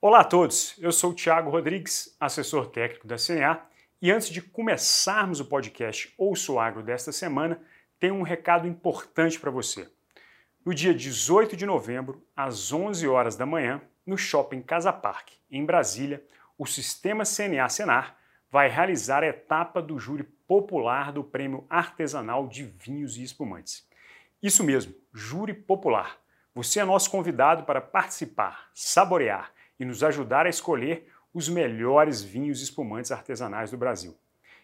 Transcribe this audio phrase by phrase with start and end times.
[0.00, 3.60] Olá a todos, eu sou o Thiago Rodrigues, assessor técnico da CNA,
[4.00, 7.60] e antes de começarmos o podcast Ouço Agro desta semana,
[7.98, 9.90] tenho um recado importante para você.
[10.64, 15.66] No dia 18 de novembro, às 11 horas da manhã, no Shopping Casa Park, em
[15.66, 16.24] Brasília,
[16.56, 18.16] o Sistema CNA Senar
[18.48, 23.84] vai realizar a etapa do júri popular do Prêmio Artesanal de Vinhos e Espumantes.
[24.40, 26.20] Isso mesmo, júri popular.
[26.54, 32.62] Você é nosso convidado para participar, saborear e nos ajudar a escolher os melhores vinhos
[32.62, 34.16] espumantes artesanais do Brasil.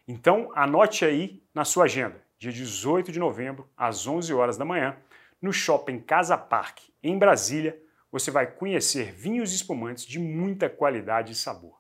[0.07, 4.97] Então, anote aí na sua agenda, dia 18 de novembro, às 11 horas da manhã,
[5.41, 7.79] no Shopping Casa Park, em Brasília,
[8.11, 11.79] você vai conhecer vinhos espumantes de muita qualidade e sabor.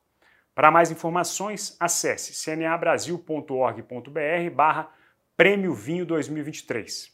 [0.54, 4.90] Para mais informações, acesse cnabrasil.org.br barra
[5.36, 7.12] Prêmio Vinho 2023.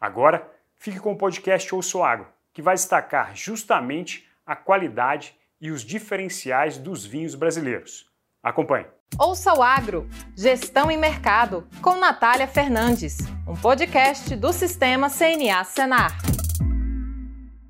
[0.00, 5.82] Agora, fique com o podcast Ouço Agro, que vai destacar justamente a qualidade e os
[5.82, 8.08] diferenciais dos vinhos brasileiros.
[8.42, 8.86] Acompanhe.
[9.18, 16.16] Ouça o Agro, Gestão em Mercado, com Natália Fernandes, um podcast do Sistema CNA Senar.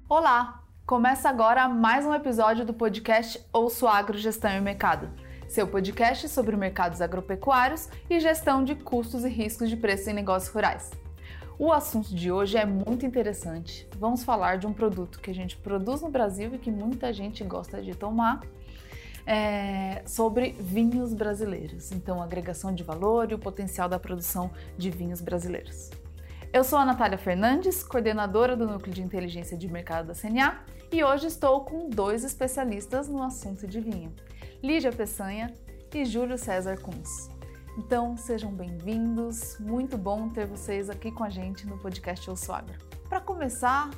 [0.09, 5.11] Olá, começa agora mais um episódio do podcast Ouço Agro, Gestão em Mercado,
[5.49, 10.53] seu podcast sobre mercados agropecuários e gestão de custos e riscos de preço em negócios
[10.53, 10.91] rurais.
[11.61, 13.87] O assunto de hoje é muito interessante.
[13.99, 17.45] Vamos falar de um produto que a gente produz no Brasil e que muita gente
[17.45, 18.41] gosta de tomar,
[19.27, 21.93] é, sobre vinhos brasileiros.
[21.93, 25.91] Então, agregação de valor e o potencial da produção de vinhos brasileiros.
[26.51, 31.05] Eu sou a Natália Fernandes, coordenadora do Núcleo de Inteligência de Mercado da CNA, e
[31.05, 34.15] hoje estou com dois especialistas no assunto de vinho,
[34.63, 35.53] Lídia Peçanha
[35.95, 37.30] e Júlio César Kunz.
[37.83, 39.57] Então, sejam bem-vindos.
[39.59, 42.75] Muito bom ter vocês aqui com a gente no podcast Eu Sou Agro.
[43.09, 43.89] Para começar,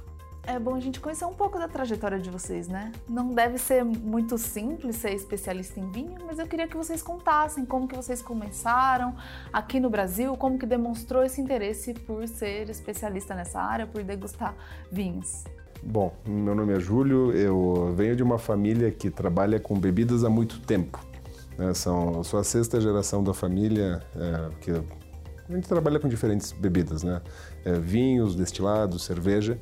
[0.45, 2.93] é bom a gente conhecer um pouco da trajetória de vocês, né?
[3.09, 7.67] Não deve ser muito simples ser especialista em vinho, mas eu queria que vocês contassem
[7.67, 9.17] como que vocês começaram
[9.53, 14.55] aqui no Brasil, como que demonstrou esse interesse por ser especialista nessa área, por degustar
[14.93, 15.43] vinhos.
[15.83, 20.31] Bom, meu nome é Júlio, eu venho de uma família que trabalha com bebidas há
[20.31, 21.12] muito tempo.
[21.59, 21.75] Né?
[21.75, 27.03] São, sou a sexta geração da família é, que a gente trabalha com diferentes bebidas,
[27.03, 27.21] né?
[27.65, 29.59] É, vinhos, destilados, cerveja.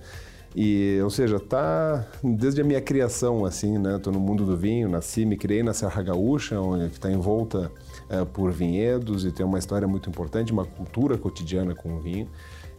[0.55, 3.99] E, ou seja, tá desde a minha criação, assim, né?
[3.99, 7.71] Tô no mundo do vinho, nasci, me criei na Serra Gaúcha, onde está envolta
[8.09, 12.28] é, por vinhedos e tem uma história muito importante, uma cultura cotidiana com o vinho.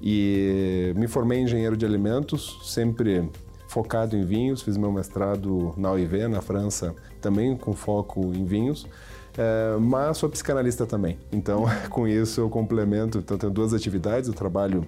[0.01, 3.29] E me formei engenheiro de alimentos, sempre
[3.71, 8.85] focado em vinhos, fiz meu mestrado na UIV, na França, também com foco em vinhos.
[9.37, 11.17] É, mas sou psicanalista também.
[11.31, 13.19] Então, com isso eu complemento.
[13.19, 14.27] Então, tenho duas atividades.
[14.27, 14.85] Eu trabalho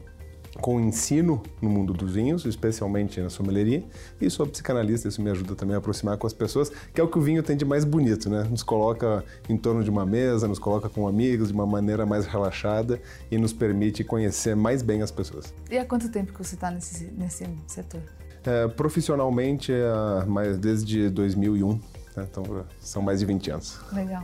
[0.59, 3.83] com ensino no mundo dos vinhos, especialmente na sommelieria,
[4.21, 7.07] e sou psicanalista, isso me ajuda também a aproximar com as pessoas, que é o
[7.07, 8.43] que o vinho tem de mais bonito, né?
[8.43, 12.27] Nos coloca em torno de uma mesa, nos coloca com amigos de uma maneira mais
[12.27, 13.01] relaxada
[13.31, 15.51] e nos permite conhecer mais bem as pessoas.
[15.71, 18.01] E há quanto tempo que você está nesse, nesse setor?
[18.45, 21.79] É, profissionalmente, é, mais desde 2001, né?
[22.29, 23.79] então são mais de 20 anos.
[23.91, 24.23] Legal.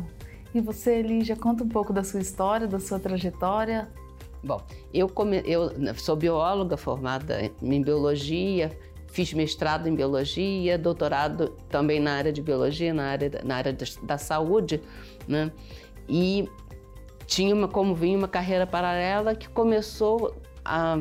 [0.54, 3.88] E você, Lígia, conta um pouco da sua história, da sua trajetória.
[4.44, 4.62] Bom,
[4.94, 5.44] eu, come...
[5.46, 8.72] eu sou bióloga formada em biologia,
[9.08, 14.18] fiz mestrado em biologia, doutorado também na área de biologia, na área, na área da
[14.18, 14.82] saúde,
[15.28, 15.52] né?
[16.08, 16.50] E
[17.28, 21.00] tinha uma, como vinha uma carreira paralela que começou a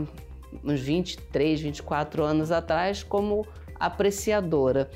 [0.64, 3.46] uns 23, 24 anos atrás como
[3.78, 4.90] apreciadora.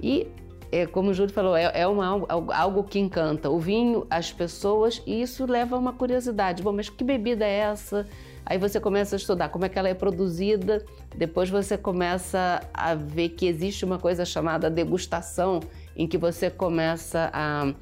[0.00, 0.28] E,
[0.70, 5.02] é, como o Júlio falou, é, é uma, algo que encanta o vinho, as pessoas,
[5.06, 6.62] e isso leva a uma curiosidade.
[6.62, 8.06] Bom, mas que bebida é essa?
[8.44, 10.84] Aí você começa a estudar como é que ela é produzida,
[11.16, 15.60] depois você começa a ver que existe uma coisa chamada degustação,
[15.96, 17.72] em que você começa a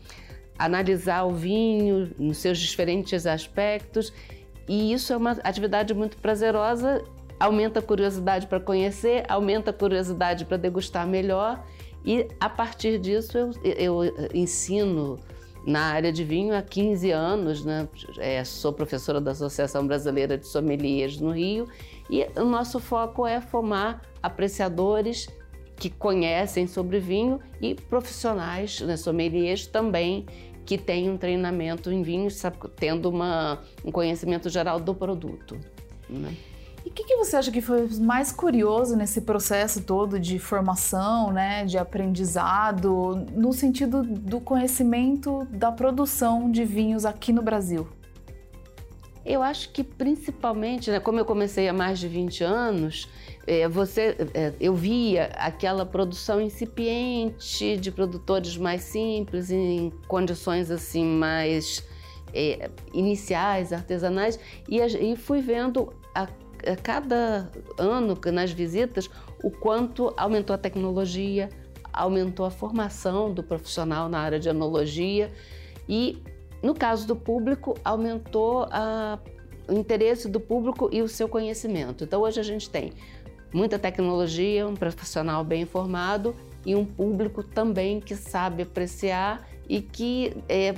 [0.58, 4.12] analisar o vinho nos seus diferentes aspectos
[4.70, 7.02] e isso é uma atividade muito prazerosa,
[7.40, 11.60] aumenta a curiosidade para conhecer, aumenta a curiosidade para degustar melhor.
[12.04, 15.18] E a partir disso eu, eu ensino
[15.66, 17.88] na área de vinho há 15 anos, né?
[18.16, 21.66] É, sou professora da Associação Brasileira de Sommeliers no Rio
[22.08, 25.26] e o nosso foco é formar apreciadores
[25.80, 30.26] que conhecem sobre vinho e profissionais, né, sommeliers também
[30.64, 32.40] que tem um treinamento em vinhos,
[32.76, 35.58] tendo uma, um conhecimento geral do produto.
[36.08, 36.34] Né?
[36.84, 41.30] E o que, que, você acha que foi mais curioso nesse processo todo de formação,
[41.30, 47.86] né, de aprendizado, no sentido do conhecimento da produção de vinhos aqui no Brasil?
[49.24, 53.08] Eu acho que principalmente, né, como eu comecei há mais de 20 anos,
[53.50, 61.04] é, você, é, eu via aquela produção incipiente de produtores mais simples, em condições assim
[61.04, 61.84] mais
[62.32, 64.38] é, iniciais, artesanais,
[64.68, 66.28] e, e fui vendo a,
[66.64, 69.10] a cada ano nas visitas
[69.42, 71.48] o quanto aumentou a tecnologia,
[71.92, 75.28] aumentou a formação do profissional na área de enologia
[75.88, 76.22] e,
[76.62, 79.18] no caso do público, aumentou a,
[79.66, 82.04] o interesse do público e o seu conhecimento.
[82.04, 82.92] Então, hoje a gente tem
[83.52, 90.36] muita tecnologia, um profissional bem informado e um público também que sabe apreciar e que
[90.48, 90.74] é,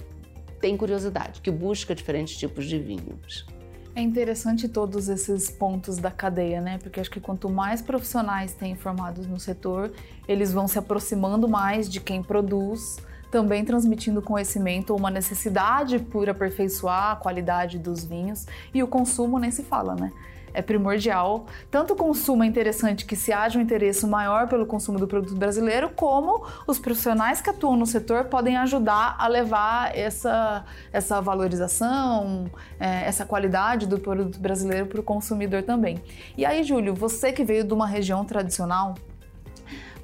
[0.60, 3.46] tem curiosidade, que busca diferentes tipos de vinhos.
[3.94, 6.78] É interessante todos esses pontos da cadeia, né?
[6.78, 9.92] Porque acho que quanto mais profissionais tem formados no setor,
[10.26, 12.96] eles vão se aproximando mais de quem produz,
[13.30, 19.38] também transmitindo conhecimento ou uma necessidade por aperfeiçoar a qualidade dos vinhos e o consumo
[19.38, 20.10] nem se fala, né?
[20.54, 21.46] É primordial.
[21.70, 25.34] Tanto o consumo é interessante que se haja um interesse maior pelo consumo do produto
[25.34, 32.50] brasileiro, como os profissionais que atuam no setor podem ajudar a levar essa, essa valorização,
[32.78, 36.02] é, essa qualidade do produto brasileiro para o consumidor também.
[36.37, 38.94] E aí, Júlio, você que veio de uma região tradicional,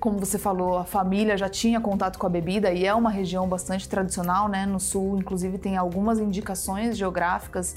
[0.00, 3.48] como você falou, a família já tinha contato com a bebida e é uma região
[3.48, 4.64] bastante tradicional, né?
[4.64, 7.74] No sul, inclusive, tem algumas indicações geográficas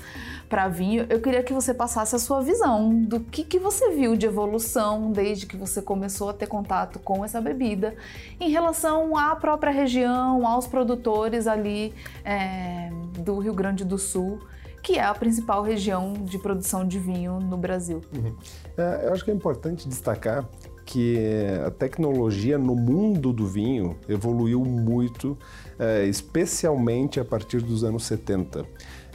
[0.47, 1.05] para vinho.
[1.09, 5.11] Eu queria que você passasse a sua visão do que, que você viu de evolução
[5.11, 7.95] desde que você começou a ter contato com essa bebida
[8.39, 11.93] em relação à própria região, aos produtores ali
[12.23, 14.39] é, do Rio Grande do Sul
[14.81, 18.01] que é a principal região de produção de vinho no Brasil.
[18.15, 18.35] Uhum.
[18.75, 20.43] É, eu acho que é importante destacar
[20.85, 21.17] que
[21.65, 25.37] a tecnologia no mundo do vinho evoluiu muito,
[25.79, 28.65] é, especialmente a partir dos anos 70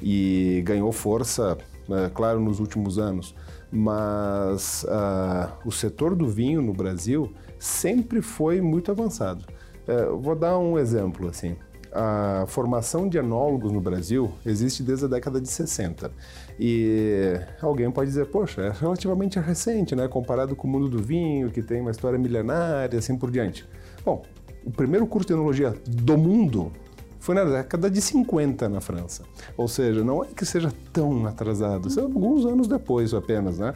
[0.03, 1.59] e ganhou força,
[1.91, 3.35] é, claro, nos últimos anos.
[3.71, 9.45] Mas uh, o setor do vinho no Brasil sempre foi muito avançado.
[9.89, 11.57] Uh, vou dar um exemplo assim
[11.97, 16.13] a formação de enólogos no Brasil existe desde a década de 60.
[16.59, 20.09] E alguém pode dizer, poxa, é relativamente recente, né?
[20.09, 23.69] Comparado com o mundo do vinho, que tem uma história milenária, assim por diante.
[24.05, 24.23] Bom,
[24.65, 26.73] o primeiro curso de enologia do mundo
[27.19, 29.25] foi na década de 50 na França.
[29.57, 33.75] Ou seja, não é que seja tão atrasado, são alguns anos depois apenas, né?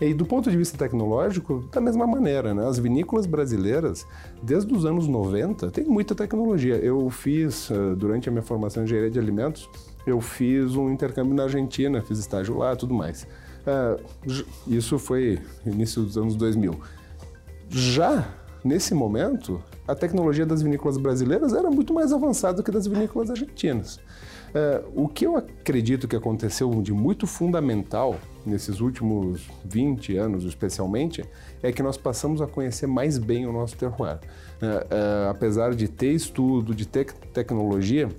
[0.00, 2.66] E do ponto de vista tecnológico, da mesma maneira, né?
[2.66, 4.06] As vinícolas brasileiras,
[4.42, 6.76] desde os anos 90, têm muita tecnologia.
[6.76, 9.68] Eu fiz, eh, durante a minha formação em engenharia de alimentos,
[10.06, 13.26] eu fiz um intercâmbio na Argentina, fiz estágio lá tudo mais.
[13.66, 14.00] Eh,
[14.66, 16.78] isso foi início dos anos 2000.
[17.68, 18.28] Já
[18.64, 23.30] nesse momento, a tecnologia das vinícolas brasileiras era muito mais avançada do que das vinícolas
[23.30, 23.96] argentinas.
[24.52, 31.24] Uh, o que eu acredito que aconteceu de muito fundamental nesses últimos 20 anos, especialmente,
[31.62, 34.16] é que nós passamos a conhecer mais bem o nosso terroir.
[34.16, 38.10] Uh, uh, apesar de ter estudo, de ter tecnologia,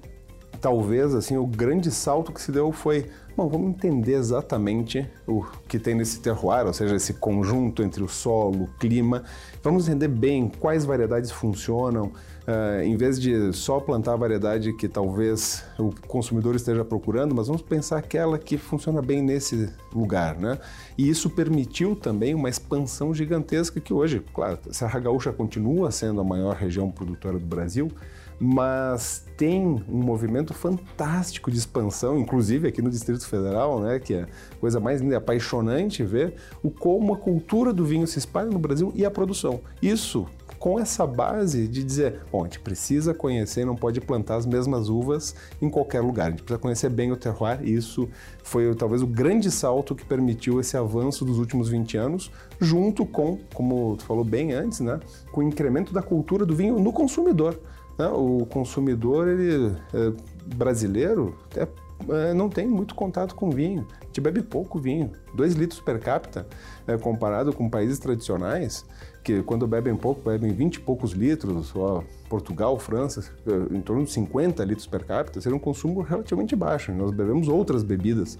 [0.63, 5.77] talvez assim o grande salto que se deu foi, bom, vamos entender exatamente o que
[5.77, 9.25] tem nesse terroir, ou seja, esse conjunto entre o solo, o clima.
[9.61, 12.13] Vamos entender bem quais variedades funcionam,
[12.45, 17.47] Uh, em vez de só plantar a variedade que talvez o consumidor esteja procurando, mas
[17.47, 20.59] vamos pensar aquela que funciona bem nesse lugar, né?
[20.97, 26.19] E isso permitiu também uma expansão gigantesca que hoje, claro, a Serra Gaúcha continua sendo
[26.19, 27.89] a maior região produtora do Brasil,
[28.37, 34.27] mas tem um movimento fantástico de expansão, inclusive aqui no Distrito Federal, né, que é
[34.59, 38.91] coisa mais linda, apaixonante ver o como a cultura do vinho se espalha no Brasil
[38.95, 39.61] e a produção.
[39.81, 40.27] Isso
[40.63, 44.87] com essa base de dizer, bom, a gente precisa conhecer, não pode plantar as mesmas
[44.87, 48.07] uvas em qualquer lugar, a gente precisa conhecer bem o terroir, e isso
[48.45, 53.39] foi talvez o grande salto que permitiu esse avanço dos últimos 20 anos, junto com,
[53.53, 55.01] como tu falou bem antes, né,
[55.33, 57.59] com o incremento da cultura do vinho no consumidor.
[57.97, 58.07] Né?
[58.07, 60.13] O consumidor ele, é,
[60.55, 65.81] brasileiro é, não tem muito contato com vinho, a gente bebe pouco vinho, 2 litros
[65.81, 66.47] per capita,
[66.87, 68.85] é, comparado com países tradicionais,
[69.23, 73.23] que quando bebem pouco, bebem 20 e poucos litros, ó, Portugal, França,
[73.71, 76.91] em torno de 50 litros per capita, seria um consumo relativamente baixo.
[76.91, 78.37] Nós bebemos outras bebidas.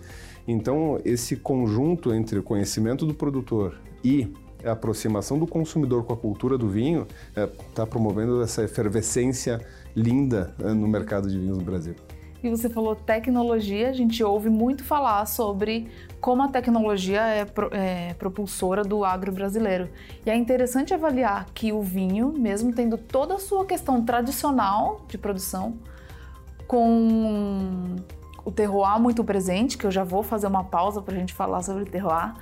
[0.48, 6.18] Então, esse conjunto entre o conhecimento do produtor e a aproximação do consumidor com a
[6.18, 7.08] cultura do vinho
[7.70, 9.62] está é, promovendo essa efervescência
[9.96, 11.96] linda é, no mercado de vinhos no Brasil.
[12.44, 17.70] E você falou tecnologia, a gente ouve muito falar sobre como a tecnologia é, pro,
[17.74, 19.90] é, propulsora do agro brasileiro.
[20.26, 25.18] E é interessante avaliar que o vinho, mesmo tendo toda a sua questão tradicional de
[25.18, 25.78] produção,
[26.68, 27.96] com
[28.44, 31.62] o terroir muito presente, que eu já vou fazer uma pausa para a gente falar
[31.62, 32.34] sobre terroir.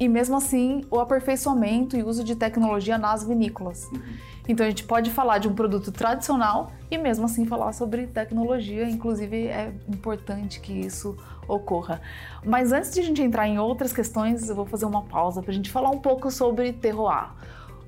[0.00, 3.84] E mesmo assim, o aperfeiçoamento e uso de tecnologia nas vinícolas.
[3.92, 4.00] Uhum.
[4.48, 8.88] Então a gente pode falar de um produto tradicional e mesmo assim falar sobre tecnologia,
[8.88, 12.00] inclusive é importante que isso ocorra.
[12.44, 15.50] Mas antes de a gente entrar em outras questões, eu vou fazer uma pausa para
[15.50, 17.30] a gente falar um pouco sobre terroir.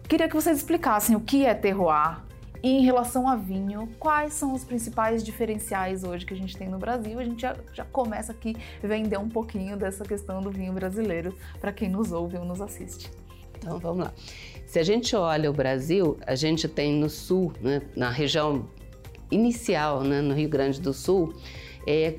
[0.06, 2.20] Queria que vocês explicassem o que é terroir,
[2.62, 6.68] e em relação a vinho, quais são os principais diferenciais hoje que a gente tem
[6.68, 7.18] no Brasil?
[7.18, 11.72] A gente já, já começa aqui vender um pouquinho dessa questão do vinho brasileiro para
[11.72, 13.10] quem nos ouve ou nos assiste.
[13.56, 14.12] Então vamos lá.
[14.70, 18.68] Se a gente olha o Brasil, a gente tem no sul, né, na região
[19.28, 21.34] inicial, né, no Rio Grande do Sul,
[21.84, 22.14] é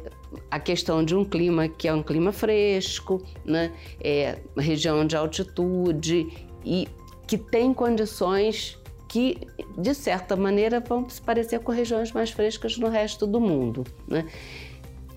[0.49, 6.27] a questão de um clima que é um clima fresco, né, é região de altitude
[6.65, 6.89] e
[7.25, 8.77] que tem condições
[9.07, 9.37] que,
[9.77, 13.85] de certa maneira, vão se parecer com regiões mais frescas no resto do mundo.
[14.05, 14.27] Né?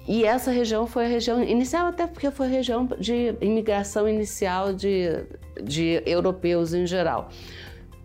[0.07, 4.73] E essa região foi a região inicial, até porque foi a região de imigração inicial
[4.73, 5.25] de,
[5.63, 7.31] de europeus em geral.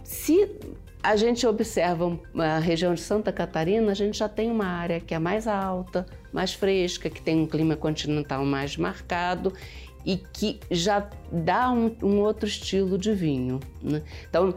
[0.04, 0.50] Se
[1.04, 5.14] a gente observa a região de Santa Catarina, a gente já tem uma área que
[5.14, 9.54] é mais alta, mais fresca, que tem um clima continental mais marcado
[10.06, 13.60] e que já dá um, um outro estilo de vinho.
[13.82, 14.02] Né?
[14.30, 14.54] Então,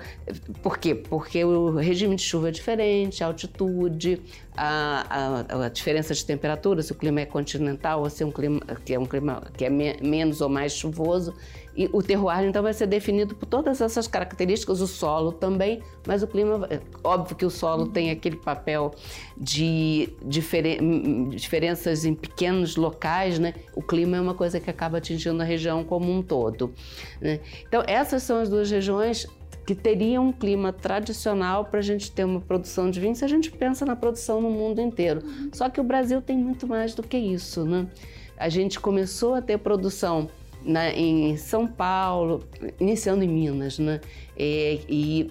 [0.62, 0.94] por quê?
[0.94, 4.20] Porque o regime de chuva é diferente, a altitude,
[4.56, 8.30] a, a, a, diferença de temperatura, se o clima é continental ou se é um
[8.30, 11.34] clima que é um clima que é me, menos ou mais chuvoso,
[11.74, 16.22] e o terroir, então, vai ser definido por todas essas características, o solo também, mas
[16.22, 16.68] o clima,
[17.02, 18.94] óbvio que o solo tem aquele papel
[19.36, 23.54] de diferen, diferenças em pequenos locais, né?
[23.74, 26.74] O clima é uma coisa que acaba atingindo a região como um todo.
[27.20, 27.40] Né?
[27.66, 29.26] Então, essas são as duas regiões
[29.66, 33.28] que teriam um clima tradicional para a gente ter uma produção de vinho se a
[33.28, 35.22] gente pensa na produção no mundo inteiro.
[35.52, 37.86] Só que o Brasil tem muito mais do que isso, né?
[38.36, 40.28] A gente começou a ter produção
[40.64, 42.44] na, em São Paulo,
[42.80, 44.00] iniciando em Minas, né?
[44.36, 45.30] E, e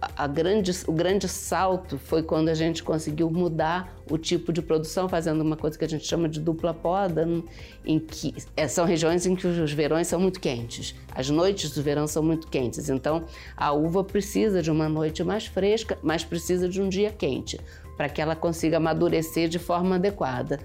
[0.00, 5.08] a grande, o grande salto foi quando a gente conseguiu mudar o tipo de produção,
[5.08, 7.42] fazendo uma coisa que a gente chama de dupla poda, né?
[7.84, 11.82] em que é, são regiões em que os verões são muito quentes, as noites do
[11.82, 12.88] verão são muito quentes.
[12.88, 13.24] Então,
[13.56, 17.58] a uva precisa de uma noite mais fresca, mas precisa de um dia quente,
[17.96, 20.60] para que ela consiga amadurecer de forma adequada.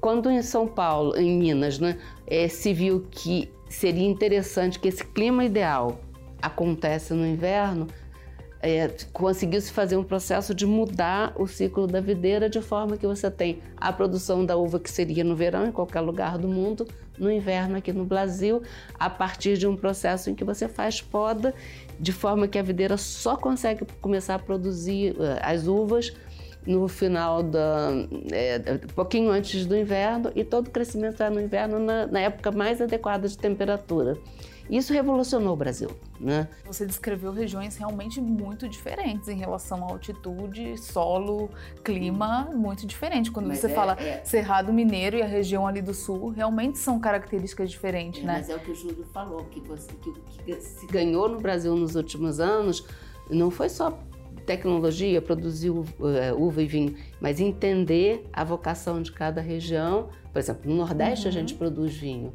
[0.00, 5.04] Quando em São Paulo, em Minas, né, é, se viu que seria interessante que esse
[5.04, 6.00] clima ideal
[6.40, 7.86] acontece no inverno,
[8.62, 13.30] é, conseguiu-se fazer um processo de mudar o ciclo da videira de forma que você
[13.30, 16.86] tem a produção da uva que seria no verão em qualquer lugar do mundo,
[17.18, 18.62] no inverno aqui no Brasil,
[18.98, 21.54] a partir de um processo em que você faz poda
[21.98, 26.12] de forma que a videira só consegue começar a produzir uh, as uvas
[26.66, 27.90] no final da
[28.32, 32.20] é, um pouquinho antes do inverno e todo o crescimento é no inverno na, na
[32.20, 34.18] época mais adequada de temperatura.
[34.70, 35.90] Isso revolucionou o Brasil.
[36.20, 36.46] Né?
[36.64, 41.50] Você descreveu regiões realmente muito diferentes em relação à altitude, solo,
[41.82, 43.32] clima, muito diferente.
[43.32, 44.24] Quando mas você é, fala é...
[44.24, 48.34] Cerrado Mineiro e a região ali do sul, realmente são características diferentes, é, né?
[48.34, 50.12] Mas é o que o Júlio falou, que, você, que,
[50.44, 52.86] que se ganhou no Brasil nos últimos anos
[53.28, 53.98] não foi só
[54.50, 55.86] tecnologia, produzir uh,
[56.36, 60.08] uva e vinho, mas entender a vocação de cada região.
[60.32, 61.30] Por exemplo, no Nordeste uhum.
[61.30, 62.32] a gente produz vinho.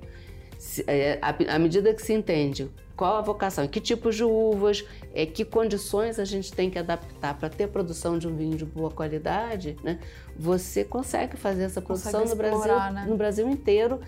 [0.88, 5.43] É, à medida que se entende qual a vocação, que tipos de uvas, é, que
[5.43, 9.75] condições a gente tem que adaptar para ter produção de um vinho de boa qualidade,
[9.84, 10.00] né?
[10.39, 13.05] você consegue fazer essa produção no Brasil, né?
[13.10, 14.00] no Brasil inteiro.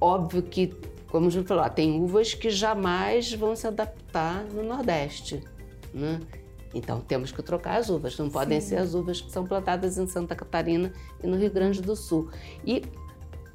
[0.00, 0.74] Óbvio que,
[1.08, 5.44] como o Júlio falou, tem uvas que jamais vão se adaptar no Nordeste.
[5.94, 6.18] Né?
[6.74, 8.68] Então temos que trocar as uvas, não podem Sim.
[8.68, 10.92] ser as uvas que são plantadas em Santa Catarina
[11.22, 12.28] e no Rio Grande do Sul.
[12.64, 12.82] E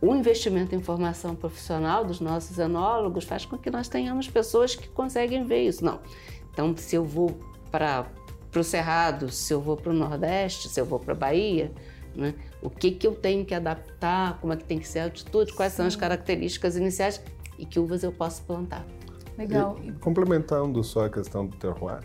[0.02, 4.90] o investimento em formação profissional dos nossos enólogos faz com que nós tenhamos pessoas que
[4.90, 5.86] conseguem ver isso.
[5.86, 6.00] Não.
[6.52, 7.40] Então, se eu vou
[7.70, 8.08] para
[8.56, 11.72] o Cerrado, se eu vou para o Nordeste, se eu vou para a Bahia,
[12.16, 12.34] né?
[12.62, 15.54] o que, que eu tenho que adaptar, como é que tem que ser a altitude,
[15.54, 15.78] quais Sim.
[15.78, 17.22] são as características iniciais
[17.60, 18.86] e que uvas eu posso plantar.
[19.38, 19.78] Legal.
[19.84, 22.02] E, complementando só a questão do terroir,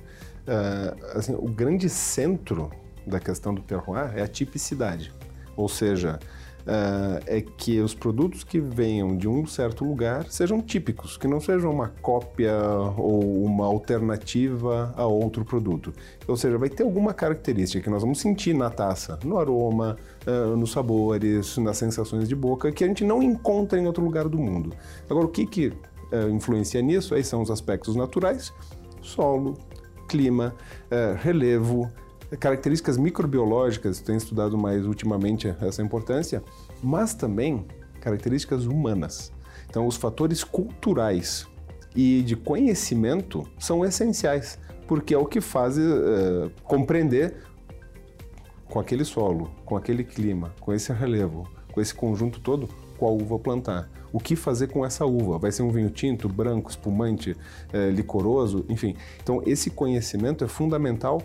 [0.47, 2.71] uh, assim, o grande centro
[3.07, 5.13] da questão do terroir é a tipicidade.
[5.57, 6.19] Ou seja,
[6.67, 11.41] uh, é que os produtos que venham de um certo lugar sejam típicos, que não
[11.41, 12.55] sejam uma cópia
[12.97, 15.93] ou uma alternativa a outro produto.
[16.27, 20.57] Ou seja, vai ter alguma característica que nós vamos sentir na taça, no aroma, uh,
[20.57, 24.39] nos sabores, nas sensações de boca, que a gente não encontra em outro lugar do
[24.39, 24.73] mundo.
[25.09, 27.15] Agora, o que, que uh, influencia nisso?
[27.15, 28.53] Aí são os aspectos naturais,
[29.01, 29.57] solo,
[30.07, 30.55] clima,
[31.19, 31.91] relevo,
[32.41, 36.43] características microbiológicas, tem estudado mais ultimamente essa importância,
[36.83, 37.67] mas também
[38.01, 39.33] características humanas.
[39.69, 41.47] Então, os fatores culturais
[41.95, 47.37] e de conhecimento são essenciais, porque é o que faz uh, compreender
[48.69, 53.39] com aquele solo, com aquele clima, com esse relevo, com esse conjunto todo, qual uva
[53.39, 53.89] plantar.
[54.13, 55.39] O que fazer com essa uva?
[55.39, 57.37] Vai ser um vinho tinto, branco, espumante,
[57.73, 58.95] é, licoroso, enfim.
[59.23, 61.21] Então, esse conhecimento é fundamental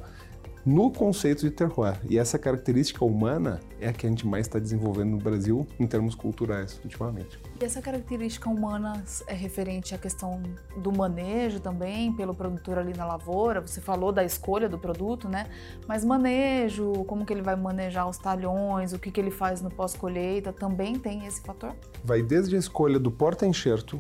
[0.65, 2.00] no conceito de terroir.
[2.10, 5.88] E essa característica humana é a que a gente mais está desenvolvendo no Brasil em
[5.88, 7.39] termos culturais ultimamente.
[7.60, 10.41] E essa característica humana é referente à questão
[10.77, 13.62] do manejo também pelo produtor ali na lavoura.
[13.62, 15.48] Você falou da escolha do produto, né?
[15.88, 19.70] Mas manejo, como que ele vai manejar os talhões, o que, que ele faz no
[19.70, 21.74] pós-colheita, também tem esse fator?
[22.03, 24.00] Vai desde a escolha do porta-enxerto,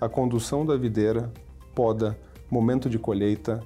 [0.00, 1.32] a condução da videira,
[1.74, 2.18] poda,
[2.50, 3.62] momento de colheita,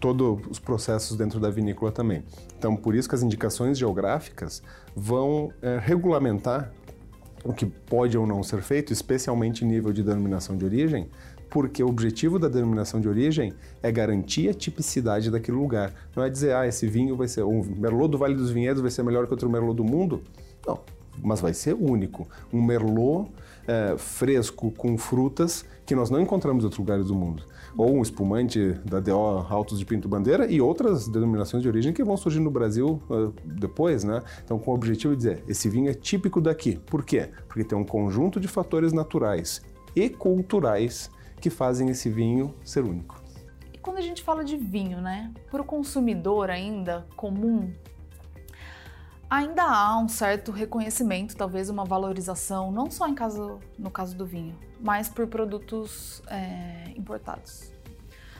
[0.00, 2.22] todos os processos dentro da vinícola também.
[2.58, 4.62] Então, por isso que as indicações geográficas
[4.94, 6.72] vão é, regulamentar
[7.44, 11.08] o que pode ou não ser feito, especialmente em nível de denominação de origem,
[11.48, 15.92] porque o objetivo da denominação de origem é garantir a tipicidade daquele lugar.
[16.14, 18.90] Não é dizer, ah, esse vinho vai ser, um Merlot do Vale dos Vinhedos vai
[18.90, 20.22] ser melhor que outro Merlot do mundo.
[20.66, 20.80] Não,
[21.22, 22.28] mas vai ser único.
[22.52, 23.30] Um Merlot
[23.66, 27.44] é, fresco com frutas que nós não encontramos em outros lugares do mundo
[27.76, 32.02] ou um espumante da DO Altos de Pinto Bandeira e outras denominações de origem que
[32.02, 34.22] vão surgir no Brasil uh, depois, né?
[34.44, 36.76] Então, com o objetivo de dizer, esse vinho é típico daqui.
[36.86, 37.28] Por quê?
[37.46, 39.62] Porque tem um conjunto de fatores naturais
[39.94, 43.22] e culturais que fazem esse vinho ser único.
[43.72, 45.32] E quando a gente fala de vinho, né?
[45.50, 47.70] Para o consumidor ainda comum,
[49.28, 54.24] ainda há um certo reconhecimento, talvez uma valorização, não só em caso, no caso do
[54.24, 57.72] vinho, mas por produtos é, importados.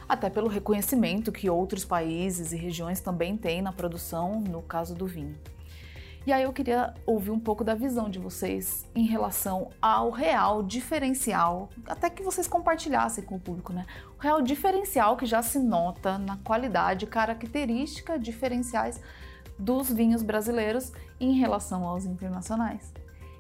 [0.09, 5.07] Até pelo reconhecimento que outros países e regiões também têm na produção, no caso do
[5.07, 5.37] vinho.
[6.25, 10.61] E aí eu queria ouvir um pouco da visão de vocês em relação ao real
[10.61, 13.87] diferencial, até que vocês compartilhassem com o público, né?
[14.19, 19.01] O real diferencial que já se nota na qualidade, característica diferenciais
[19.59, 22.93] dos vinhos brasileiros em relação aos internacionais.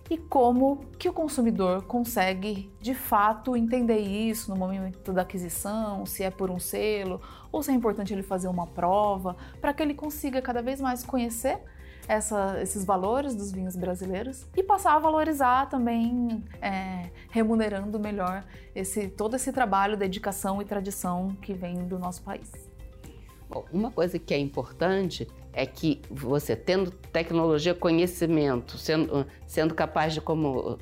[0.08, 6.22] E como que o consumidor consegue de fato entender isso no momento da aquisição, se
[6.22, 9.94] é por um selo ou se é importante ele fazer uma prova, para que ele
[9.94, 11.61] consiga cada vez mais conhecer
[12.09, 19.09] essa, esses valores dos vinhos brasileiros e passar a valorizar também, é, remunerando melhor esse,
[19.09, 22.52] todo esse trabalho, dedicação e tradição que vem do nosso país.
[23.48, 25.26] Bom, uma coisa que é importante
[25.57, 30.79] é que você tendo tecnologia, conhecimento, sendo, sendo capaz de, como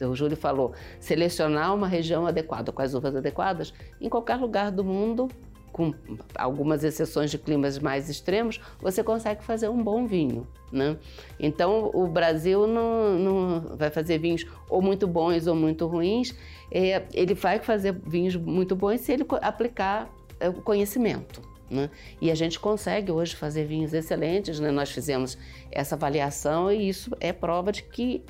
[0.00, 4.84] o Júlio falou, selecionar uma região adequada com as uvas adequadas, em qualquer lugar do
[4.84, 5.28] mundo,
[5.72, 5.92] com
[6.36, 10.46] algumas exceções de climas mais extremos, você consegue fazer um bom vinho.
[10.70, 10.96] Né?
[11.40, 16.32] Então, o Brasil não, não vai fazer vinhos ou muito bons ou muito ruins,
[16.70, 21.51] é, ele vai fazer vinhos muito bons se ele aplicar é, o conhecimento.
[21.72, 21.88] Né?
[22.20, 24.70] E a gente consegue hoje fazer vinhos excelentes, né?
[24.70, 25.38] nós fizemos
[25.70, 28.22] essa avaliação e isso é prova de que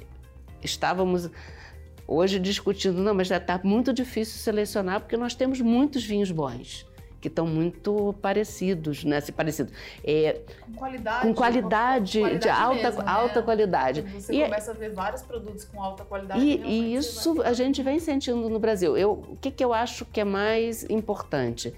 [0.62, 1.28] estávamos
[2.06, 6.86] hoje discutindo, não, mas já está muito difícil selecionar porque nós temos muitos vinhos bons
[7.22, 9.20] que estão muito parecidos, né?
[9.20, 9.72] Se parecido.
[10.02, 11.26] É, com qualidade.
[11.26, 13.10] Com qualidade, qualidade de alta, mesmo, né?
[13.10, 14.02] alta qualidade.
[14.02, 16.40] Você e, começa a ver vários produtos com alta qualidade.
[16.40, 18.96] E, e isso a gente vem sentindo no Brasil.
[18.96, 21.72] Eu, o que, que eu acho que é mais importante?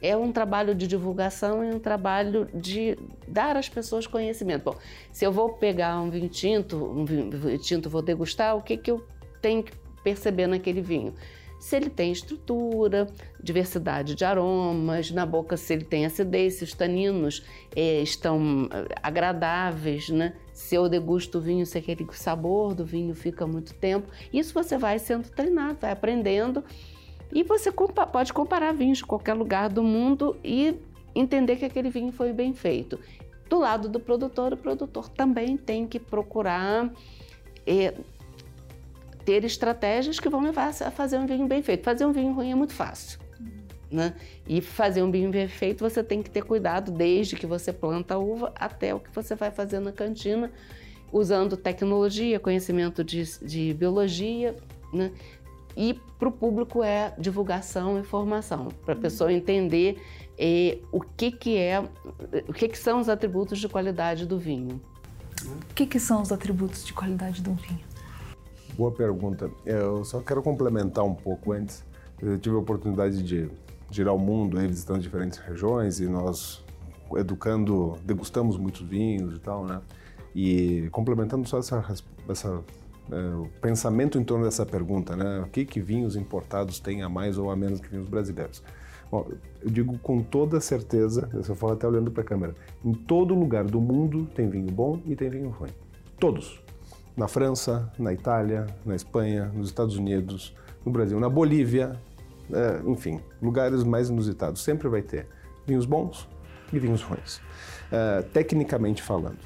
[0.00, 4.64] É um trabalho de divulgação e um trabalho de dar às pessoas conhecimento.
[4.64, 4.76] Bom,
[5.12, 8.90] se eu vou pegar um vinho tinto, um vinho tinto vou degustar, o que, que
[8.90, 9.06] eu
[9.40, 11.14] tenho que perceber naquele vinho?
[11.58, 13.06] Se ele tem estrutura,
[13.42, 17.42] diversidade de aromas, na boca se ele tem acidez, se os taninos
[17.74, 20.34] é, estão eh, agradáveis, né?
[20.52, 24.06] Se eu degusto o vinho, se aquele sabor do vinho fica muito tempo.
[24.32, 26.62] Isso você vai sendo treinado, vai aprendendo
[27.32, 30.76] e você compa pode comparar vinhos de qualquer lugar do mundo e
[31.14, 32.98] entender que aquele vinho foi bem feito.
[33.48, 36.92] Do lado do produtor, o produtor também tem que procurar
[37.66, 37.94] é,
[39.24, 41.84] ter estratégias que vão levar a fazer um vinho bem feito.
[41.84, 43.18] Fazer um vinho ruim é muito fácil.
[43.90, 44.14] Né?
[44.48, 48.14] E fazer um vinho bem feito você tem que ter cuidado desde que você planta
[48.14, 50.50] a uva até o que você vai fazer na cantina,
[51.12, 54.56] usando tecnologia, conhecimento de, de biologia,
[54.92, 55.12] né?
[55.76, 60.00] E para o público é divulgação e formação, para a pessoa entender
[60.38, 61.80] eh, o que, que é,
[62.48, 64.80] o que, que são os atributos de qualidade do vinho.
[65.44, 67.84] O que, que são os atributos de qualidade do vinho?
[68.76, 69.50] Boa pergunta.
[69.64, 71.84] Eu só quero complementar um pouco antes.
[72.20, 73.50] Eu tive a oportunidade de
[73.90, 76.64] girar o mundo, aí, visitando diferentes regiões, e nós
[77.14, 79.80] educando, degustamos muitos vinhos e tal, né?
[80.34, 81.84] E complementando só essa,
[82.28, 82.64] essa
[83.10, 85.40] o pensamento em torno dessa pergunta, né?
[85.40, 88.62] O que que vinhos importados têm a mais ou a menos que vinhos brasileiros?
[89.10, 89.28] Bom,
[89.62, 93.64] eu digo com toda certeza, eu falo até olhando para a câmera, em todo lugar
[93.64, 95.70] do mundo tem vinho bom e tem vinho ruim.
[96.18, 96.60] Todos.
[97.16, 101.98] Na França, na Itália, na Espanha, nos Estados Unidos, no Brasil, na Bolívia,
[102.52, 104.62] é, enfim, lugares mais inusitados.
[104.62, 105.26] Sempre vai ter
[105.66, 106.28] vinhos bons
[106.72, 107.40] e vinhos ruins,
[107.90, 109.38] é, tecnicamente falando.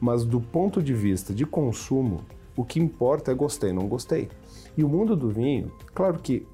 [0.00, 2.24] Mas do ponto de vista de consumo,
[2.58, 4.28] o que importa é gostei, não gostei.
[4.76, 6.44] E o mundo do vinho, claro que,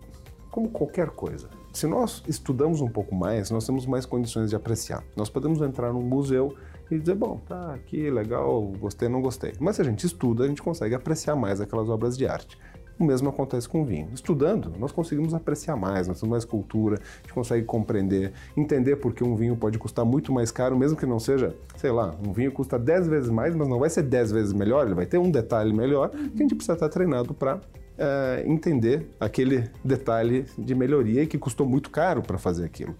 [0.50, 5.02] como qualquer coisa, se nós estudamos um pouco mais, nós temos mais condições de apreciar.
[5.16, 6.54] Nós podemos entrar num museu
[6.90, 9.54] e dizer, bom, tá aqui, legal, gostei, não gostei.
[9.58, 12.58] Mas se a gente estuda, a gente consegue apreciar mais aquelas obras de arte.
[12.98, 14.09] O mesmo acontece com o vinho.
[14.14, 19.12] Estudando, nós conseguimos apreciar mais, nós temos mais cultura, a gente consegue compreender, entender por
[19.12, 22.33] que um vinho pode custar muito mais caro, mesmo que não seja, sei lá, um
[22.33, 25.18] vinho custa 10 vezes mais, mas não vai ser 10 vezes melhor, ele vai ter
[25.18, 27.61] um detalhe melhor, que a gente precisa estar treinado para
[27.98, 32.94] é, entender aquele detalhe de melhoria que custou muito caro para fazer aquilo.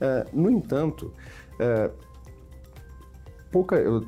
[0.00, 1.12] É, no entanto,
[1.58, 1.90] é,
[3.50, 4.04] pouca, eu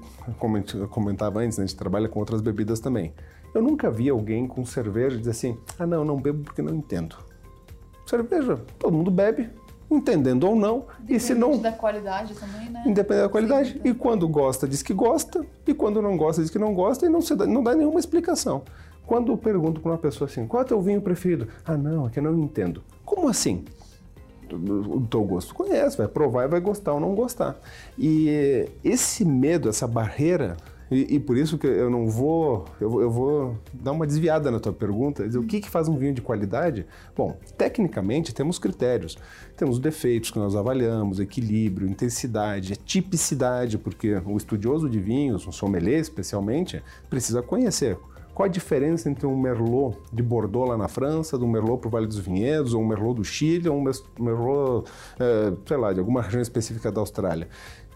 [0.91, 3.13] comentava antes, né, a gente trabalha com outras bebidas também.
[3.55, 7.17] Eu nunca vi alguém com cerveja dizer assim: ah, não, não bebo porque não entendo.
[8.07, 9.51] Cerveja, todo mundo bebe,
[9.91, 10.87] entendendo ou não.
[11.09, 11.59] E se não.
[11.59, 12.83] da qualidade também, né?
[12.87, 13.73] Independente da qualidade.
[13.73, 17.07] Sim, e quando gosta, diz que gosta, e quando não gosta, diz que não gosta,
[17.07, 18.63] e não, se dá, não dá nenhuma explicação.
[19.07, 21.49] Quando eu pergunto para uma pessoa assim, qual é o teu vinho preferido?
[21.65, 22.83] Ah, não, é que eu não entendo.
[23.05, 23.65] Como assim?
[24.51, 27.57] O teu gosto conhece, vai provar e vai gostar ou não gostar.
[27.99, 30.57] E esse medo, essa barreira,
[30.91, 34.59] e, e, por isso que eu não vou, eu, eu, vou dar uma desviada na
[34.59, 36.87] tua pergunta, dizer, o que, que faz um vinho de qualidade?
[37.17, 39.19] Bom, tecnicamente temos critérios,
[39.57, 46.01] temos defeitos que nós avaliamos, equilíbrio, intensidade, tipicidade, porque o estudioso de vinhos, um sommelier
[46.01, 47.99] especialmente, precisa conhecer
[48.39, 51.89] qual a diferença entre um Merlot de Bordeaux lá na França, de um Merlot para
[51.89, 53.83] o Vale dos Vinhedos, ou um Merlot do Chile, ou um
[54.21, 57.49] Merlot, é, sei lá, de alguma região específica da Austrália?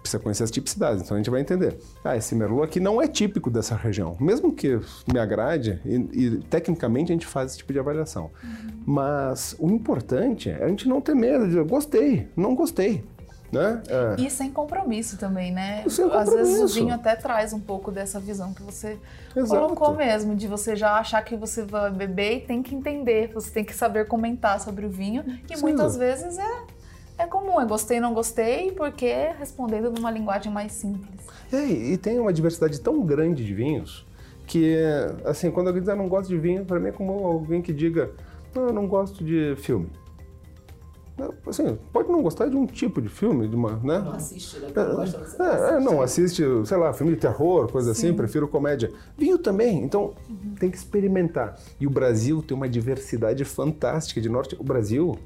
[0.03, 1.79] Precisa conhecer as tipicidades, então a gente vai entender.
[2.05, 4.17] Ah, esse Merlot aqui não é típico dessa região.
[4.21, 4.81] Mesmo que
[5.13, 8.31] me agrade, e, e tecnicamente a gente faz esse tipo de avaliação.
[8.43, 8.83] Uhum.
[8.85, 13.05] Mas o importante é a gente não ter medo de dizer, gostei, não gostei.
[13.53, 13.83] Né?
[13.87, 14.23] É.
[14.23, 15.85] E sem compromisso também, né?
[15.87, 18.99] Sem Às vezes o vinho até traz um pouco dessa visão que você
[19.37, 19.61] Exato.
[19.61, 23.51] colocou mesmo, de você já achar que você vai beber e tem que entender, você
[23.51, 25.23] tem que saber comentar sobre o vinho.
[25.51, 25.61] E Sim.
[25.61, 26.63] muitas vezes é,
[27.19, 31.21] é comum, é gostei, não gostei, porque respondendo numa linguagem mais simples.
[31.53, 34.07] É, e tem uma diversidade tão grande de vinhos
[34.47, 34.77] que,
[35.25, 37.73] assim, quando alguém diz, ah, não gosto de vinho, para mim é como alguém que
[37.73, 38.11] diga,
[38.55, 39.89] não, eu não gosto de filme.
[41.47, 43.99] Assim, pode não gostar de um tipo de filme, de uma, né?
[43.99, 44.69] Não assiste, né?
[44.75, 48.07] Não, é, é, não assiste, sei lá, filme de terror, coisa assim, Sim.
[48.09, 48.91] assim, prefiro comédia.
[49.17, 50.55] Vinho também, então uhum.
[50.59, 51.59] tem que experimentar.
[51.79, 54.57] E o Brasil tem uma diversidade fantástica de norte.
[54.59, 55.17] O Brasil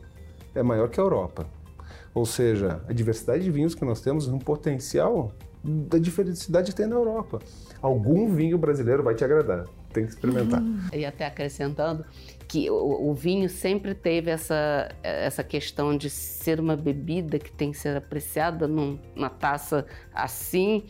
[0.55, 1.46] é maior que a Europa.
[2.16, 6.76] Ou seja, a diversidade de vinhos que nós temos é um potencial da diversidade que
[6.76, 7.40] tem na Europa.
[7.83, 9.66] Algum vinho brasileiro vai te agradar.
[9.92, 10.62] Tem que experimentar.
[10.94, 12.07] E até acrescentando,
[12.48, 17.70] que o, o, vinho sempre teve essa, essa questão de ser uma bebida que tem
[17.70, 20.85] que ser apreciada numa taça assim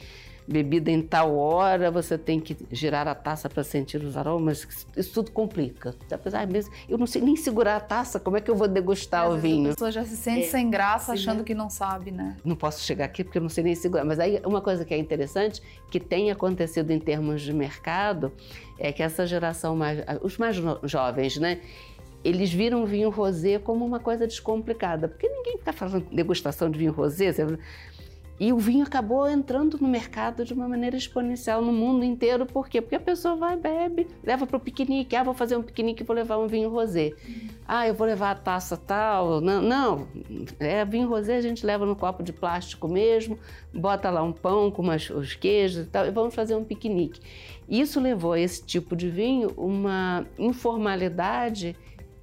[0.47, 5.13] bebida em tal hora, você tem que girar a taça para sentir os aromas, isso
[5.13, 5.95] tudo complica.
[6.11, 9.31] Apesar mesmo, eu não sei nem segurar a taça, como é que eu vou degustar
[9.31, 9.71] o vinho?
[9.71, 12.37] A pessoa já se sente é, sem graça, achando que não sabe, né?
[12.45, 14.05] Não posso chegar aqui porque eu não sei nem segurar.
[14.05, 18.33] Mas aí uma coisa que é interessante, que tem acontecido em termos de mercado,
[18.79, 21.61] é que essa geração mais, os mais jovens, né?
[22.27, 26.77] eles viram o vinho rosé como uma coisa descomplicada, porque ninguém fica fazendo degustação de
[26.77, 27.33] vinho rosé.
[28.39, 32.45] E o vinho acabou entrando no mercado de uma maneira exponencial no mundo inteiro.
[32.45, 32.83] Por quê?
[32.83, 35.17] Porque a pessoa vai, bebe, leva para o piquenique.
[35.17, 37.13] Ah, vou fazer um piquenique e vou levar um vinho rosé.
[37.67, 39.41] Ah, eu vou levar a taça tal.
[39.41, 40.07] Não, não.
[40.61, 43.39] É, vinho rosé a gente leva no copo de plástico mesmo,
[43.73, 47.21] bota lá um pão com umas, os queijos e tal, e vamos fazer um piquenique.
[47.69, 51.75] Isso levou a esse tipo de vinho uma informalidade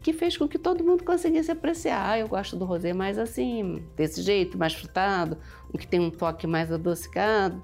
[0.03, 2.09] que fez com que todo mundo conseguisse apreciar.
[2.09, 5.37] Ah, eu gosto do rosé mais assim, desse jeito, mais frutado,
[5.71, 7.63] o que tem um toque mais adocicado.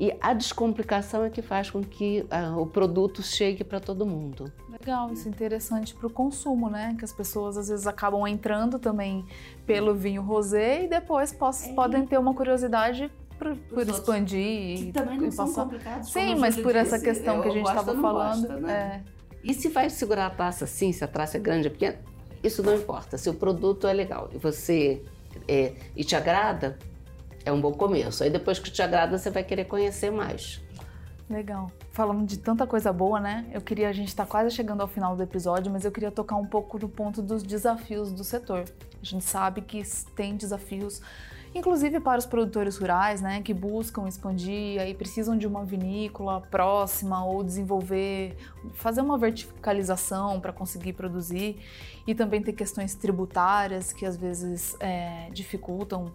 [0.00, 4.50] E a descomplicação é que faz com que ah, o produto chegue para todo mundo.
[4.70, 6.96] Legal, isso é interessante para o consumo, né?
[6.98, 9.26] Que as pessoas às vezes acabam entrando também
[9.66, 11.74] pelo vinho rosé e depois é.
[11.74, 16.10] podem ter uma curiosidade por, por expandir que também não são complicados.
[16.10, 18.48] Sim, mas por essa questão que a gente estava falando.
[18.48, 19.02] Gosta, né?
[19.06, 19.19] é.
[19.42, 21.98] E se vai segurar a taça assim, se a taça é grande ou pequena,
[22.42, 23.18] isso não importa.
[23.18, 25.02] Se o produto é legal e você
[25.48, 26.78] é, e te agrada,
[27.44, 28.22] é um bom começo.
[28.22, 30.60] Aí depois que te agrada, você vai querer conhecer mais.
[31.28, 31.70] Legal.
[31.92, 33.46] Falando de tanta coisa boa, né?
[33.52, 36.36] Eu queria, a gente está quase chegando ao final do episódio, mas eu queria tocar
[36.36, 38.64] um pouco no ponto dos desafios do setor.
[39.00, 39.80] A gente sabe que
[40.16, 41.00] tem desafios,
[41.54, 43.42] inclusive para os produtores rurais, né?
[43.42, 48.36] Que buscam expandir, aí precisam de uma vinícola próxima ou desenvolver,
[48.74, 51.56] fazer uma verticalização para conseguir produzir.
[52.06, 56.12] E também tem questões tributárias que às vezes é, dificultam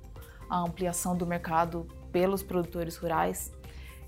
[0.49, 3.51] a ampliação do mercado pelos produtores rurais.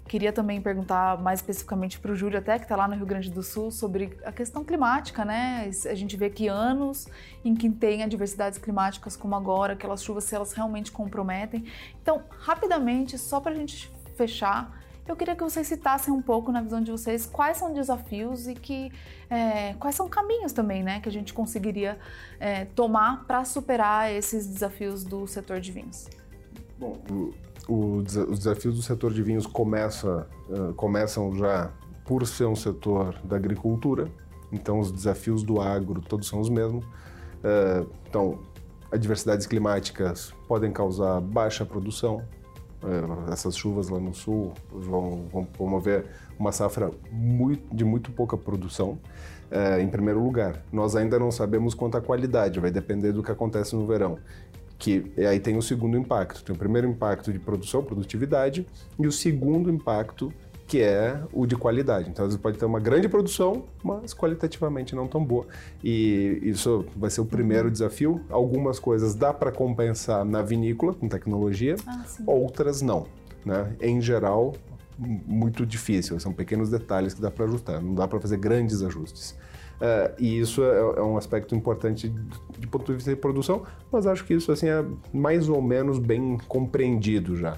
[0.07, 3.29] Queria também perguntar mais especificamente para o Júlio, até que está lá no Rio Grande
[3.29, 5.69] do Sul, sobre a questão climática, né?
[5.85, 7.07] A gente vê que anos
[7.43, 11.65] em que tem adversidades climáticas como agora, aquelas chuvas, se elas realmente comprometem.
[12.01, 16.61] Então, rapidamente, só para a gente fechar, eu queria que vocês citassem um pouco, na
[16.61, 18.91] visão de vocês, quais são desafios e que,
[19.29, 21.97] é, quais são caminhos também, né, que a gente conseguiria
[22.39, 26.07] é, tomar para superar esses desafios do setor de vinhos.
[26.77, 27.01] Bom,
[27.67, 31.71] os desafios do setor de vinhos começa, uh, começam já
[32.05, 34.09] por ser um setor da agricultura,
[34.51, 36.85] então os desafios do agro todos são os mesmos.
[36.85, 38.39] Uh, então,
[38.91, 42.23] adversidades climáticas podem causar baixa produção.
[42.81, 46.05] Uh, essas chuvas lá no sul vão, vão promover
[46.39, 48.99] uma safra muito, de muito pouca produção.
[49.81, 53.75] em primeiro lugar, nós ainda não sabemos quanto à qualidade, vai depender do que acontece
[53.75, 54.19] no verão
[54.77, 56.43] que aí tem o segundo impacto.
[56.43, 58.67] Tem o primeiro impacto de produção, produtividade,
[58.99, 60.31] e o segundo impacto
[60.67, 62.09] que é o de qualidade.
[62.09, 65.47] Então, às vezes pode ter uma grande produção, mas qualitativamente não tão boa.
[65.81, 68.21] E isso vai ser o primeiro desafio.
[68.29, 73.07] Algumas coisas dá para compensar na vinícola, com tecnologia, ah, outras não.
[73.45, 73.73] Né?
[73.79, 74.55] Em geral,
[74.99, 76.19] muito difícil.
[76.19, 79.37] São pequenos detalhes que dá para ajustar, não dá para fazer grandes ajustes.
[79.77, 82.19] Uh, e isso é, é, um aspecto importante de,
[82.57, 85.99] de ponto de vista de produção, mas acho que isso assim é mais ou menos
[85.99, 87.57] bem compreendido já.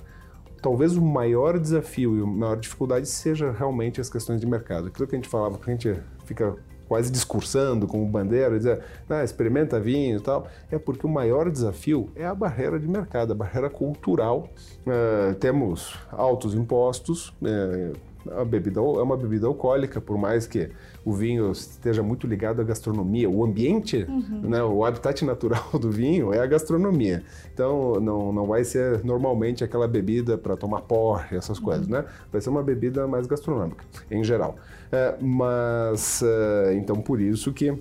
[0.62, 4.88] Talvez o maior desafio e a maior dificuldade seja realmente as questões de mercado.
[4.88, 6.58] Aquilo que a gente falava, que a gente fica
[6.90, 12.10] quase discursando como bandeira, dizer, ah, experimenta vinho e tal, é porque o maior desafio
[12.16, 14.50] é a barreira de mercado, a barreira cultural.
[14.82, 17.96] Uh, temos altos impostos, uh,
[18.32, 20.72] a bebida é uma bebida alcoólica, por mais que
[21.04, 23.30] o vinho esteja muito ligado à gastronomia.
[23.30, 24.50] O ambiente, uhum.
[24.50, 27.24] né, o habitat natural do vinho é a gastronomia.
[27.54, 31.66] Então, não, não vai ser normalmente aquela bebida para tomar porre, essas uhum.
[31.66, 32.06] coisas, né?
[32.32, 34.56] Vai ser uma bebida mais gastronômica, em geral.
[34.92, 37.78] É, mas, é, então, por isso que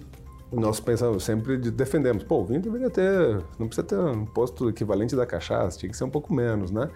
[0.51, 5.15] nós pensamos, sempre defendemos, pô, o vinho deveria ter, não precisa ter um imposto equivalente
[5.15, 6.91] da cachaça, tinha que ser um pouco menos, né?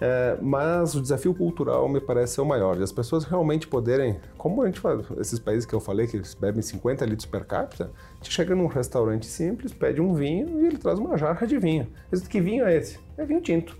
[0.00, 4.20] É, mas o desafio cultural me parece ser o maior, de as pessoas realmente poderem,
[4.36, 7.90] como a gente faz, esses países que eu falei que bebem 50 litros per capita,
[8.20, 11.58] a gente chega num restaurante simples, pede um vinho e ele traz uma jarra de
[11.58, 11.88] vinho.
[12.12, 13.00] Diz, que vinho é esse?
[13.16, 13.76] É vinho tinto.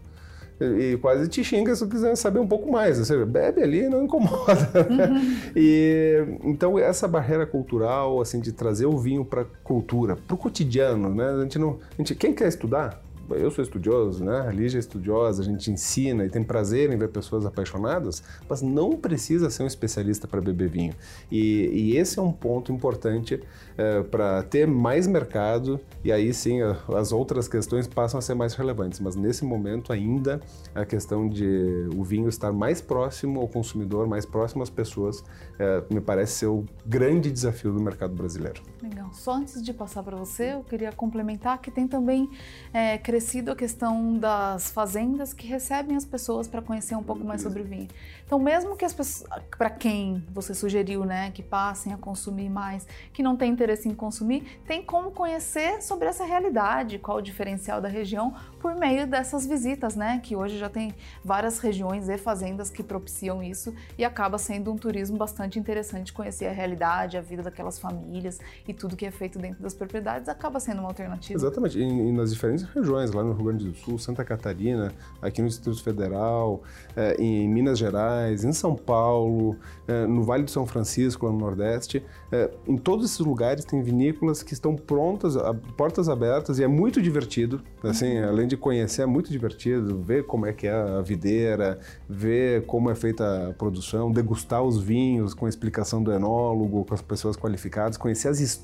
[0.60, 2.98] E, quase te xinga se quiser saber um pouco mais.
[2.98, 4.54] Você bebe ali e não incomoda.
[4.90, 5.06] Né?
[5.06, 5.36] Uhum.
[5.54, 10.38] E, então, essa barreira cultural, assim, de trazer o vinho para a cultura, para o
[10.38, 11.30] cotidiano, né?
[11.30, 14.40] A gente não, a gente, quem quer estudar, eu sou estudioso, né?
[14.46, 18.62] A Lígia é estudiosa, a gente ensina e tem prazer em ver pessoas apaixonadas, mas
[18.62, 20.94] não precisa ser um especialista para beber vinho.
[21.30, 23.42] E, e, esse é um ponto importante
[23.76, 26.60] é, para ter mais mercado e aí sim
[26.96, 29.00] as outras questões passam a ser mais relevantes.
[29.00, 30.40] Mas nesse momento ainda
[30.74, 35.22] a questão de o vinho estar mais próximo ao consumidor, mais próximo às pessoas,
[35.58, 38.62] é, me parece ser o grande desafio do mercado brasileiro.
[38.80, 39.12] Legal.
[39.12, 42.30] Só antes de passar para você, eu queria complementar que tem também
[42.72, 47.42] é, crescido a questão das fazendas que recebem as pessoas para conhecer um pouco mais
[47.42, 47.88] sobre o vinho.
[48.24, 52.86] Então, mesmo que as pessoas, para quem você sugeriu, né, que passem a consumir mais,
[53.12, 57.80] que não tem interesse em consumir, tem como conhecer sobre essa realidade, qual o diferencial
[57.80, 62.70] da região por meio dessas visitas, né, que hoje já tem várias regiões e fazendas
[62.70, 67.42] que propiciam isso e acaba sendo um turismo bastante interessante conhecer a realidade, a vida
[67.42, 68.38] daquelas famílias
[68.68, 71.38] e tudo que é feito dentro das propriedades acaba sendo uma alternativa.
[71.38, 75.48] Exatamente, e, nas diferentes regiões lá no Rio Grande do Sul, Santa Catarina, aqui no
[75.48, 76.62] Distrito Federal,
[76.94, 81.38] é, em Minas Gerais, em São Paulo, é, no Vale do São Francisco, lá no
[81.38, 82.04] Nordeste.
[82.30, 85.34] É, em todos esses lugares tem vinícolas que estão prontas,
[85.76, 87.62] portas abertas, e é muito divertido.
[87.82, 88.28] Assim, uhum.
[88.28, 92.90] além de conhecer, é muito divertido ver como é que é a videira, ver como
[92.90, 97.34] é feita a produção, degustar os vinhos com a explicação do enólogo, com as pessoas
[97.34, 98.57] qualificadas, conhecer as histórias.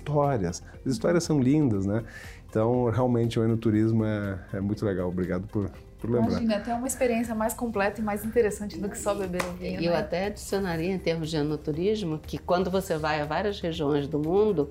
[0.85, 2.05] As histórias são lindas, né?
[2.49, 5.09] Então, realmente, o enoturismo é, é muito legal.
[5.09, 6.31] Obrigado por, por lembrar.
[6.31, 9.81] Imagina, até uma experiência mais completa e mais interessante do que só beber o vinho.
[9.81, 9.99] Eu né?
[9.99, 14.71] até adicionaria, em termos de enoturismo, que quando você vai a várias regiões do mundo,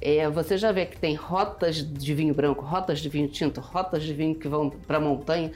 [0.00, 4.02] é, você já vê que tem rotas de vinho branco, rotas de vinho tinto, rotas
[4.02, 5.50] de vinho que vão para a montanha.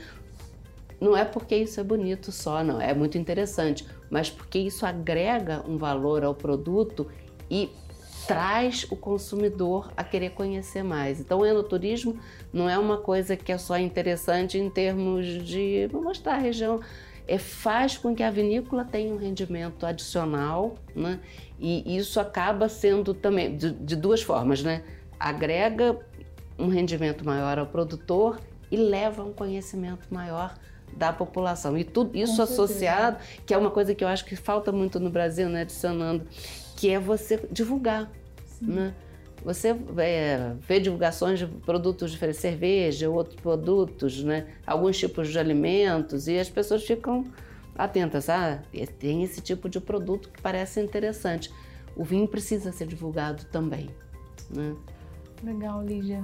[1.01, 5.63] não é porque isso é bonito só, não, é muito interessante, mas porque isso agrega
[5.69, 7.07] um valor ao produto
[7.51, 7.71] e
[8.31, 11.19] traz o consumidor a querer conhecer mais.
[11.19, 12.17] Então, o enoturismo
[12.53, 16.79] não é uma coisa que é só interessante em termos de mostrar a região,
[17.27, 21.19] é, faz com que a vinícola tenha um rendimento adicional, né?
[21.59, 24.85] E isso acaba sendo também de, de duas formas, né?
[25.19, 25.99] Agrega
[26.57, 28.41] um rendimento maior ao produtor
[28.71, 30.55] e leva um conhecimento maior
[30.97, 31.77] da população.
[31.77, 35.11] E tudo isso associado, que é uma coisa que eu acho que falta muito no
[35.11, 36.25] Brasil, né, adicionando,
[36.77, 38.11] que é você divulgar,
[38.61, 38.95] né?
[39.45, 44.47] Você é, vê divulgações de produtos de cerveja, outros produtos, né?
[44.67, 47.25] alguns tipos de alimentos, e as pessoas ficam
[47.77, 48.29] atentas.
[48.29, 48.63] Ah,
[48.99, 51.51] tem esse tipo de produto que parece interessante.
[51.97, 53.89] O vinho precisa ser divulgado também.
[54.51, 54.77] Né?
[55.43, 56.23] Legal, Lígia.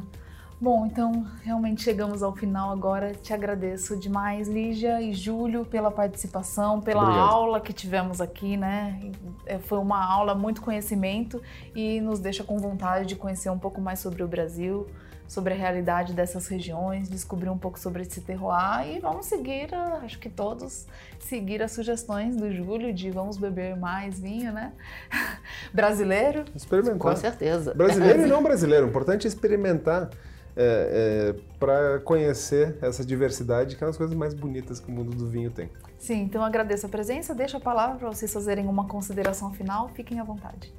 [0.58, 3.12] Bom, então realmente chegamos ao final agora.
[3.12, 7.28] Te agradeço demais, Lígia e Júlio, pela participação, pela Obrigado.
[7.28, 8.98] aula que tivemos aqui, né?
[9.44, 11.42] É, foi uma aula, muito conhecimento
[11.74, 14.86] e nos deixa com vontade de conhecer um pouco mais sobre o Brasil,
[15.28, 20.18] sobre a realidade dessas regiões, descobrir um pouco sobre esse terroir e vamos seguir, acho
[20.18, 20.86] que todos,
[21.18, 24.72] seguir as sugestões do Júlio de vamos beber mais vinho, né?
[25.70, 26.46] brasileiro.
[26.54, 26.98] Experimentar.
[26.98, 27.74] Com certeza.
[27.74, 30.08] Brasileiro e não brasileiro, o importante é experimentar
[30.56, 34.94] é, é, para conhecer essa diversidade, que é uma das coisas mais bonitas que o
[34.94, 35.68] mundo do vinho tem.
[35.98, 40.18] Sim, então agradeço a presença, deixo a palavra para vocês fazerem uma consideração final, fiquem
[40.18, 40.72] à vontade.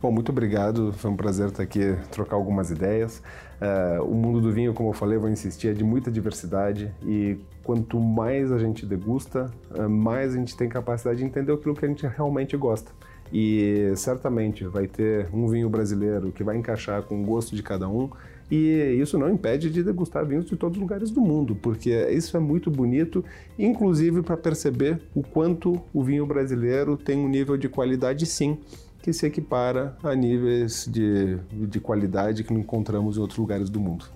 [0.00, 3.22] Bom, muito obrigado, foi um prazer estar aqui, trocar algumas ideias.
[3.60, 7.38] Uh, o mundo do vinho, como eu falei, vou insistir, é de muita diversidade e
[7.62, 11.84] quanto mais a gente degusta, uh, mais a gente tem capacidade de entender aquilo que
[11.84, 12.90] a gente realmente gosta.
[13.30, 17.86] E certamente vai ter um vinho brasileiro que vai encaixar com o gosto de cada
[17.88, 18.10] um
[18.50, 22.36] e isso não impede de degustar vinhos de todos os lugares do mundo, porque isso
[22.36, 23.24] é muito bonito,
[23.58, 28.58] inclusive para perceber o quanto o vinho brasileiro tem um nível de qualidade, sim,
[29.02, 31.36] que se equipara a níveis de,
[31.66, 34.06] de qualidade que não encontramos em outros lugares do mundo.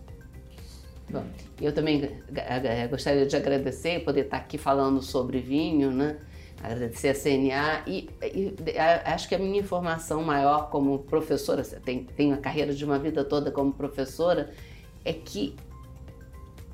[1.09, 1.25] Bom,
[1.61, 2.11] eu também
[2.91, 6.17] gostaria de agradecer poder estar aqui falando sobre vinho, né?
[6.65, 8.55] Agradecer a CNA e, e,
[9.05, 13.25] acho que a minha informação maior como professora, tenho, tenho a carreira de uma vida
[13.25, 14.51] toda como professora,
[15.05, 15.55] é que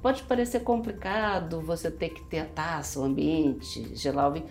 [0.01, 4.47] pode parecer complicado você ter que ter a taça, o ambiente, gelar o vinho.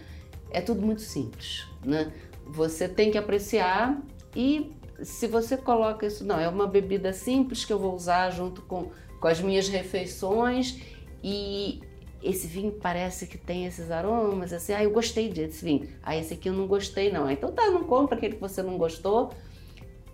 [0.52, 2.12] É tudo muito simples, né?
[2.46, 4.02] Você tem que apreciar
[4.36, 8.62] e se você coloca isso, não, é uma bebida simples que eu vou usar junto
[8.64, 10.82] com, com as minhas refeições
[11.24, 11.82] e
[12.22, 15.88] esse vinho parece que tem esses aromas, assim, ah, eu gostei desse vinho.
[16.04, 17.30] Ah, esse aqui eu não gostei não.
[17.30, 19.32] Então tá, não compra aquele que você não gostou.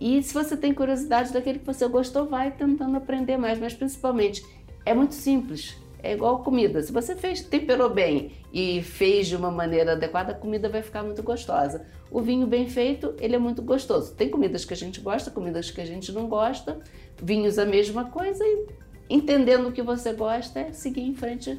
[0.00, 4.44] E se você tem curiosidade daquele que você gostou, vai tentando aprender mais, mas principalmente
[4.84, 5.76] é muito simples.
[6.02, 6.80] É igual comida.
[6.82, 11.02] Se você fez, temperou bem e fez de uma maneira adequada, a comida vai ficar
[11.02, 11.86] muito gostosa.
[12.10, 14.14] O vinho bem feito, ele é muito gostoso.
[14.14, 16.78] Tem comidas que a gente gosta, comidas que a gente não gosta.
[17.20, 18.66] Vinhos a mesma coisa e
[19.08, 21.58] entendendo o que você gosta, é seguir em frente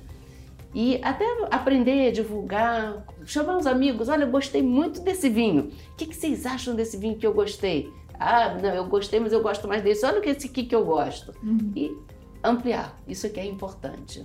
[0.80, 4.10] e até aprender, divulgar, chamar os amigos.
[4.10, 5.72] Olha, eu gostei muito desse vinho.
[5.94, 7.92] O que, que, vocês acham desse vinho que eu gostei?
[8.13, 10.06] Ah, não, eu gostei, mas eu gosto mais desse.
[10.06, 11.34] Olha esse aqui que eu gosto.
[11.42, 11.72] Uhum.
[11.76, 11.98] E
[12.44, 12.96] ampliar.
[13.08, 14.24] Isso é que é importante.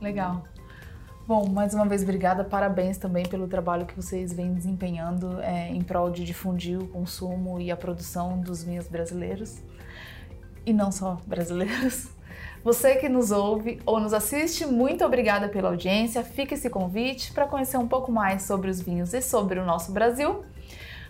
[0.00, 0.42] Legal.
[1.28, 2.44] Bom, mais uma vez, obrigada.
[2.44, 7.60] Parabéns também pelo trabalho que vocês vêm desempenhando é, em prol de difundir o consumo
[7.60, 9.58] e a produção dos vinhos brasileiros.
[10.64, 12.08] E não só brasileiros.
[12.62, 16.22] Você que nos ouve ou nos assiste, muito obrigada pela audiência.
[16.22, 19.92] Fica esse convite para conhecer um pouco mais sobre os vinhos e sobre o nosso
[19.92, 20.44] Brasil.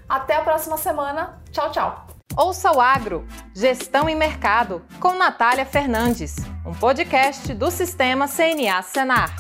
[0.09, 1.41] Até a próxima semana.
[1.51, 2.07] Tchau, tchau.
[2.37, 9.35] Ouça o Agro, Gestão em Mercado, com Natália Fernandes, um podcast do Sistema CNA Senar.